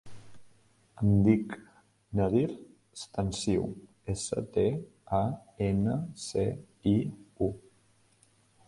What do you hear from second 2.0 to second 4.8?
Nadir Stanciu: essa, te,